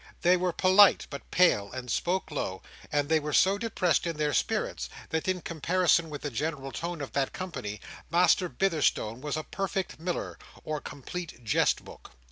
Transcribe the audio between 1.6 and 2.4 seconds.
and spoke